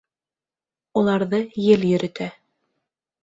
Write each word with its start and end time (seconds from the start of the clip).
Уларҙы 1.01 1.41
ел 1.65 1.85
йөрөтә. 1.91 2.31